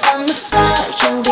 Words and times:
from 0.00 0.26
the 0.26 0.34
floor, 0.34 1.31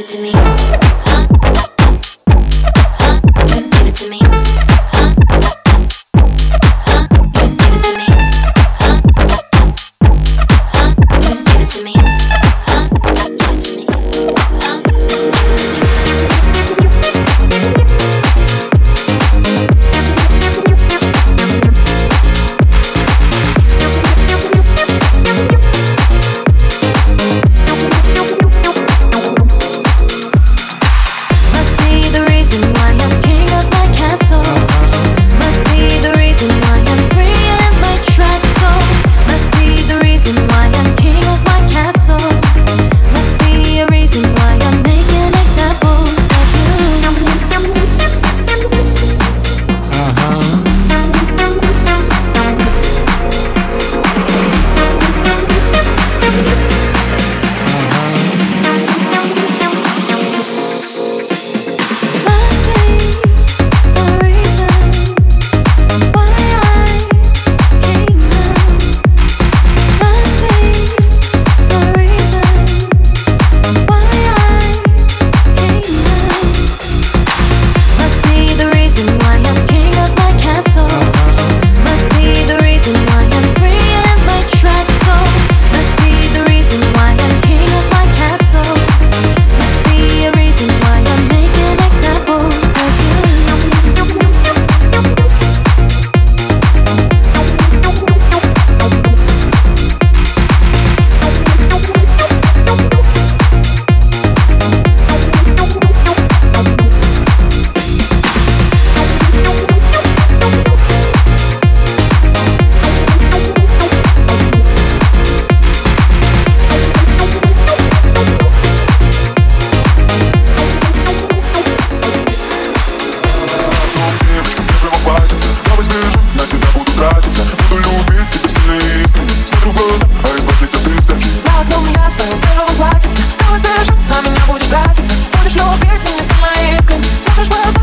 Cause 137.41 137.49
we're 137.49 137.80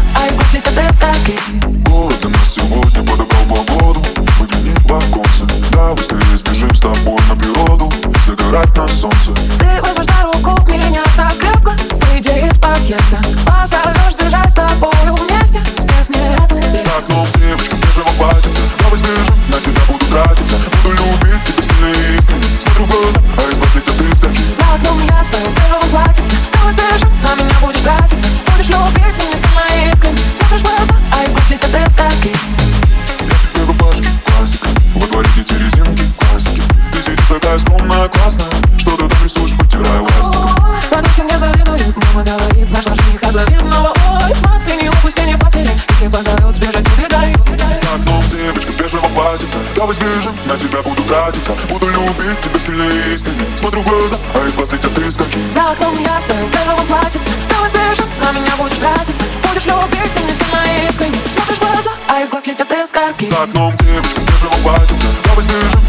Я 49.78 49.86
вознижен, 49.86 50.34
на 50.46 50.56
тебя 50.58 50.82
буду 50.82 51.04
тратиться 51.04 51.52
Буду 51.68 51.86
любить 51.86 52.40
тебя 52.40 52.58
сильнее. 52.58 53.14
Искренне 53.14 53.46
Смотрю 53.54 53.82
в 53.82 53.84
глаза, 53.84 54.16
а 54.34 54.44
из 54.44 54.56
глаз 54.56 54.72
летят 54.72 54.98
искорки 54.98 55.38
За 55.48 55.70
окном 55.70 55.96
ясно, 56.02 56.34
в 56.34 56.50
первом 56.50 56.84
платьице. 56.84 57.30
Ты 57.48 57.54
возбежен, 57.62 58.04
на 58.20 58.32
меня 58.32 58.50
будешь 58.58 58.76
тратиться. 58.78 59.22
Будешь 59.46 59.66
любить 59.66 60.10
меня 60.18 60.34
сильно 60.34 60.88
искренне 60.88 61.18
Смотришь 61.30 61.58
в 61.58 61.60
глаза, 61.60 61.90
а 62.08 62.20
из 62.20 62.28
глаз 62.28 62.46
летят 62.48 62.72
искорки. 62.72 63.26
За 63.26 63.44
окном 63.44 63.76
девочка, 63.76 64.20
в 64.20 64.26
первом 64.26 64.62
платьице 64.64 65.06
Я 65.24 65.34
вознижен, 65.34 65.80